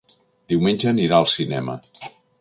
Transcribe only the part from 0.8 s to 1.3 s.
anirà al